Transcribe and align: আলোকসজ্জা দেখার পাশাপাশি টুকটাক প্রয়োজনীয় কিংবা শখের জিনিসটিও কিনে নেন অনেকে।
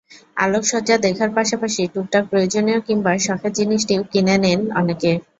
আলোকসজ্জা 0.37 0.95
দেখার 1.05 1.29
পাশাপাশি 1.35 1.81
টুকটাক 1.93 2.23
প্রয়োজনীয় 2.29 2.79
কিংবা 2.87 3.11
শখের 3.19 3.51
জিনিসটিও 3.53 4.01
কিনে 4.11 4.35
নেন 4.43 4.59
অনেকে। 4.79 5.11